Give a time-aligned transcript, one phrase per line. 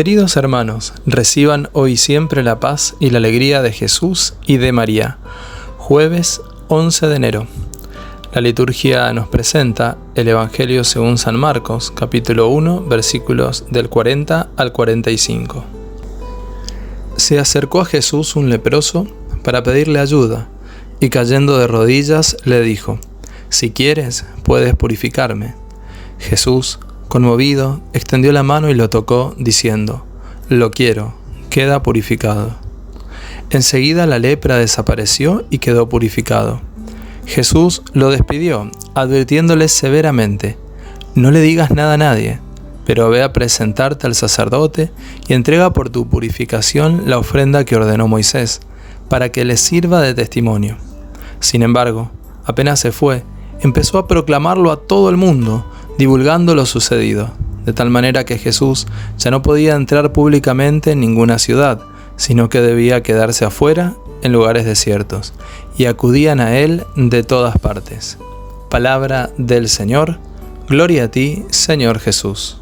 [0.00, 5.18] Queridos hermanos, reciban hoy siempre la paz y la alegría de Jesús y de María.
[5.76, 7.46] Jueves 11 de enero.
[8.32, 14.72] La liturgia nos presenta el Evangelio según San Marcos, capítulo 1, versículos del 40 al
[14.72, 15.64] 45.
[17.16, 19.06] Se acercó a Jesús un leproso
[19.44, 20.48] para pedirle ayuda,
[20.98, 22.98] y cayendo de rodillas le dijo,
[23.50, 25.56] Si quieres, puedes purificarme.
[26.18, 26.78] Jesús,
[27.10, 30.06] conmovido, extendió la mano y lo tocó, diciendo,
[30.48, 31.12] Lo quiero,
[31.50, 32.54] queda purificado.
[33.50, 36.60] Enseguida la lepra desapareció y quedó purificado.
[37.26, 40.56] Jesús lo despidió, advirtiéndole severamente,
[41.16, 42.38] No le digas nada a nadie,
[42.86, 44.92] pero ve a presentarte al sacerdote
[45.26, 48.60] y entrega por tu purificación la ofrenda que ordenó Moisés,
[49.08, 50.76] para que le sirva de testimonio.
[51.40, 52.12] Sin embargo,
[52.44, 53.24] apenas se fue,
[53.62, 55.66] empezó a proclamarlo a todo el mundo,
[56.00, 57.30] divulgando lo sucedido,
[57.66, 58.86] de tal manera que Jesús
[59.18, 61.78] ya no podía entrar públicamente en ninguna ciudad,
[62.16, 65.34] sino que debía quedarse afuera en lugares desiertos,
[65.76, 68.16] y acudían a él de todas partes.
[68.70, 70.16] Palabra del Señor,
[70.70, 72.56] gloria a ti, Señor Jesús.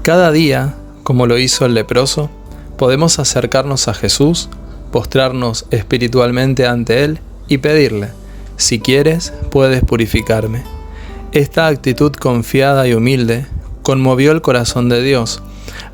[0.00, 2.30] Cada día, como lo hizo el leproso,
[2.78, 4.48] podemos acercarnos a Jesús,
[4.90, 8.08] postrarnos espiritualmente ante Él y pedirle,
[8.56, 10.77] si quieres, puedes purificarme
[11.32, 13.46] esta actitud confiada y humilde
[13.82, 15.42] conmovió el corazón de Dios,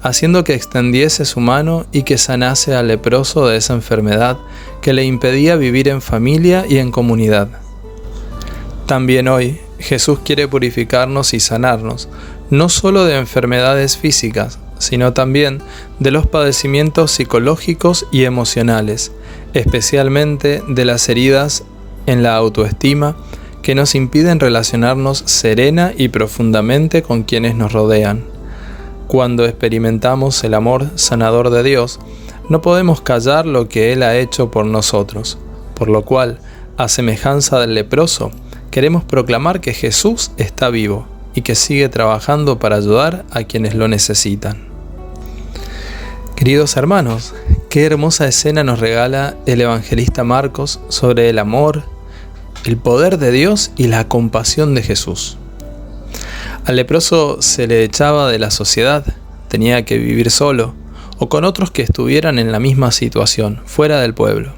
[0.02, 4.38] haciendo que extendiese su mano y que sanase al leproso de esa enfermedad
[4.80, 7.48] que le impedía vivir en familia y en comunidad.
[8.86, 12.08] También hoy Jesús quiere purificarnos y sanarnos,
[12.50, 15.62] no solo de enfermedades físicas, sino también
[15.98, 19.12] de los padecimientos psicológicos y emocionales,
[19.54, 21.64] especialmente de las heridas
[22.06, 23.16] en la autoestima,
[23.64, 28.22] que nos impiden relacionarnos serena y profundamente con quienes nos rodean.
[29.08, 31.98] Cuando experimentamos el amor sanador de Dios,
[32.50, 35.38] no podemos callar lo que Él ha hecho por nosotros,
[35.74, 36.41] por lo cual,
[36.76, 38.32] a semejanza del leproso,
[38.70, 43.88] queremos proclamar que Jesús está vivo y que sigue trabajando para ayudar a quienes lo
[43.88, 44.58] necesitan.
[46.36, 47.34] Queridos hermanos,
[47.70, 51.94] qué hermosa escena nos regala el evangelista Marcos sobre el amor,
[52.64, 55.36] el poder de Dios y la compasión de Jesús.
[56.64, 59.04] Al leproso se le echaba de la sociedad,
[59.48, 60.74] tenía que vivir solo
[61.19, 64.53] o con otros que estuvieran en la misma situación, fuera del pueblo.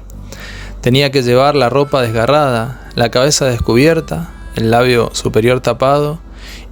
[0.81, 6.19] Tenía que llevar la ropa desgarrada, la cabeza descubierta, el labio superior tapado,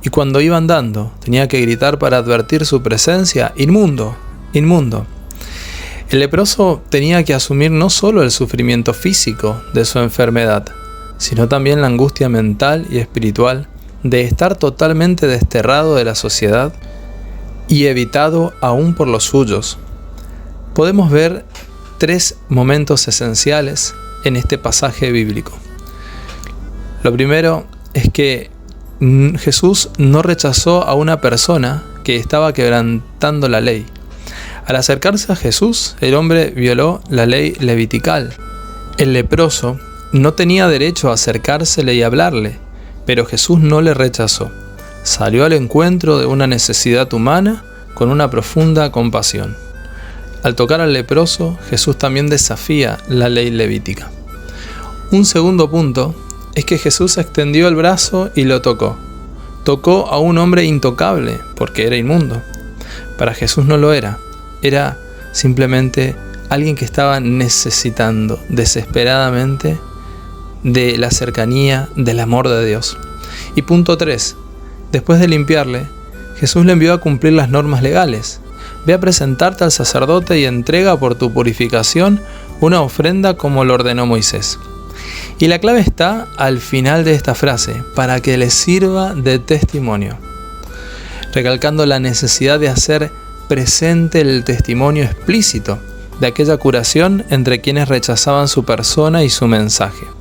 [0.03, 4.16] y cuando iba andando tenía que gritar para advertir su presencia, inmundo,
[4.53, 5.06] inmundo.
[6.09, 10.66] El leproso tenía que asumir no solo el sufrimiento físico de su enfermedad,
[11.18, 13.68] sino también la angustia mental y espiritual
[14.03, 16.74] de estar totalmente desterrado de la sociedad
[17.68, 19.78] y evitado aún por los suyos.
[20.74, 21.46] Podemos ver
[21.98, 25.54] tres momentos esenciales en este pasaje bíblico.
[27.04, 28.52] Lo primero es que
[29.00, 33.86] Jesús no rechazó a una persona que estaba quebrantando la ley.
[34.66, 38.34] Al acercarse a Jesús, el hombre violó la ley levitical.
[38.98, 39.80] El leproso
[40.20, 42.58] no tenía derecho a acercársele y hablarle,
[43.06, 44.52] pero Jesús no le rechazó.
[45.03, 49.56] Salió al encuentro de una necesidad humana con una profunda compasión.
[50.44, 54.09] Al tocar al leproso, Jesús también desafía la ley levítica.
[55.12, 56.16] Un segundo punto
[56.56, 58.98] es que Jesús extendió el brazo y lo tocó.
[59.64, 62.42] Tocó a un hombre intocable porque era inmundo.
[63.18, 64.20] Para Jesús no lo era,
[64.62, 64.98] era
[65.31, 66.16] simplemente
[66.50, 69.78] alguien que estaba necesitando desesperadamente
[70.66, 72.98] de la cercanía, del amor de Dios.
[73.56, 74.36] Y punto 3.
[74.92, 75.86] Después de limpiarle,
[76.38, 78.42] Jesús le envió a cumplir las normas legales.
[78.86, 82.20] Ve a presentarte al sacerdote y entrega por tu purificación
[82.62, 84.57] una ofrenda como lo ordenó Moisés.
[85.38, 90.18] Y la clave está al final de esta frase, para que le sirva de testimonio,
[91.31, 93.12] recalcando la necesidad de hacer
[93.48, 95.78] presente el testimonio explícito
[96.19, 100.14] de aquella curación entre quienes rechazaban su persona y su mensaje.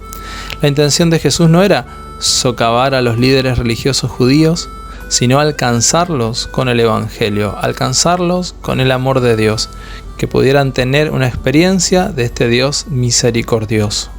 [0.64, 1.84] La intención de Jesús no era
[2.20, 4.70] socavar a los líderes religiosos judíos,
[5.10, 9.68] sino alcanzarlos con el Evangelio, alcanzarlos con el amor de Dios,
[10.16, 14.10] que pudieran tener una experiencia de este Dios misericordioso.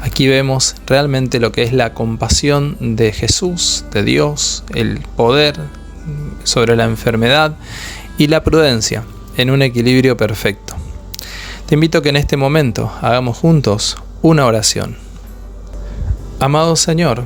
[0.00, 5.60] Aquí vemos realmente lo que es la compasión de Jesús, de Dios, el poder
[6.42, 7.54] sobre la enfermedad
[8.18, 9.04] y la prudencia
[9.36, 10.74] en un equilibrio perfecto.
[11.66, 15.05] Te invito a que en este momento hagamos juntos una oración.
[16.38, 17.24] Amado Señor,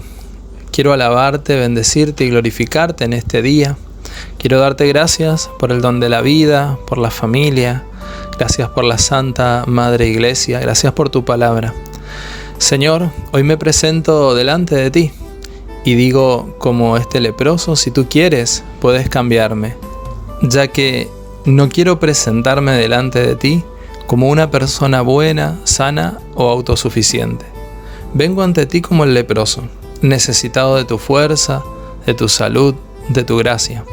[0.72, 3.76] quiero alabarte, bendecirte y glorificarte en este día
[4.38, 7.84] Quiero darte gracias por el don de la vida, por la familia,
[8.38, 11.74] gracias por la Santa Madre Iglesia, gracias por tu palabra.
[12.58, 15.10] Señor, hoy me presento delante de ti
[15.84, 19.76] y digo como este leproso, si tú quieres, puedes cambiarme,
[20.42, 21.08] ya que
[21.44, 23.64] no quiero presentarme delante de ti
[24.06, 27.49] como una persona buena, sana o autosuficiente.
[28.14, 29.62] Vengo ante ti como el leproso,
[30.02, 31.62] necesitado de tu fuerza,
[32.06, 32.74] de tu salud,
[33.08, 33.84] de tu gracia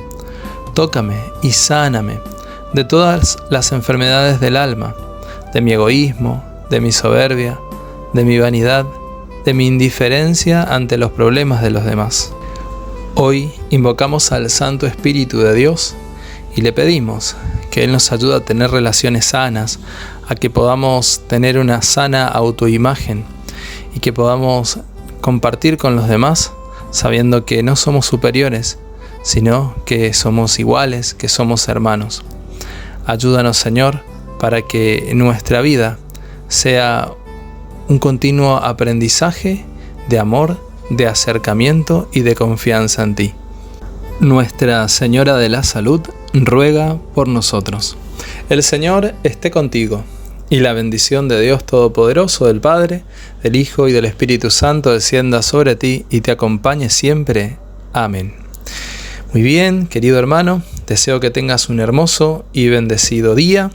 [0.78, 2.20] tócame y sáname
[2.72, 4.96] de todas las enfermedades del alma,
[5.52, 7.60] de mi egoísmo, de mi soberbia,
[8.14, 8.86] de mi vanidad,
[9.44, 12.32] de mi indiferencia ante los problemas de los demás.
[13.16, 15.96] Hoy invocamos al Santo Espíritu de Dios
[16.56, 17.36] y le pedimos
[17.72, 19.80] que Él nos ayude a tener relaciones sanas,
[20.28, 23.26] a que podamos tener una sana autoimagen
[23.98, 24.80] y que podamos
[25.22, 26.52] compartir con los demás
[26.92, 28.78] sabiendo que no somos superiores,
[29.24, 32.24] sino que somos iguales, que somos hermanos.
[33.08, 34.04] Ayúdanos, Señor,
[34.40, 35.98] para que nuestra vida
[36.48, 37.10] sea
[37.88, 39.66] un continuo aprendizaje
[40.10, 40.60] de amor,
[40.92, 43.34] de acercamiento y de confianza en ti.
[44.20, 46.02] Nuestra Señora de la Salud
[46.36, 47.98] ruega por nosotros.
[48.48, 50.04] El Señor esté contigo,
[50.50, 53.04] y la bendición de Dios Todopoderoso, del Padre,
[53.44, 57.58] del Hijo y del Espíritu Santo descienda sobre ti y te acompañe siempre.
[57.92, 58.34] Amén.
[59.34, 63.72] Muy bien, querido hermano, deseo que tengas un hermoso y bendecido día.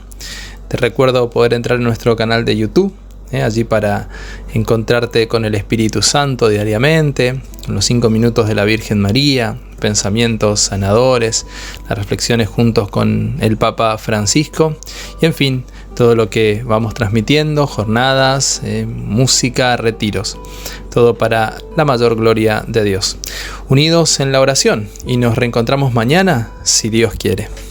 [0.67, 2.91] Te recuerdo poder entrar en nuestro canal de YouTube,
[3.31, 3.43] ¿eh?
[3.43, 4.09] allí para
[4.53, 11.45] encontrarte con el Espíritu Santo diariamente, los cinco minutos de la Virgen María, pensamientos sanadores,
[11.87, 14.75] las reflexiones juntos con el Papa Francisco
[15.21, 20.37] y en fin, todo lo que vamos transmitiendo, jornadas, eh, música, retiros,
[20.91, 23.17] todo para la mayor gloria de Dios.
[23.69, 27.62] Unidos en la oración y nos reencontramos mañana si Dios quiere.